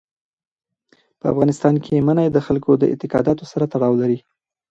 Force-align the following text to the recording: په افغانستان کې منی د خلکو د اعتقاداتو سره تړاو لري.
په 1.19 1.25
افغانستان 1.33 1.75
کې 1.85 2.05
منی 2.07 2.27
د 2.31 2.37
خلکو 2.45 2.71
د 2.77 2.83
اعتقاداتو 2.91 3.43
سره 3.51 3.65
تړاو 3.73 3.93
لري. 4.01 4.19